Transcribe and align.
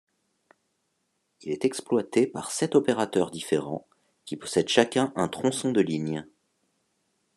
Il 1.41 1.51
est 1.51 1.63
exploité 1.63 2.25
par 2.25 2.49
sept 2.49 2.73
opérateurs 2.73 3.29
différents 3.29 3.85
qui 4.25 4.35
possèdent 4.35 4.67
chacun 4.67 5.13
un 5.15 5.27
tronçon 5.27 5.71
de 5.71 5.81
ligne. 5.81 6.25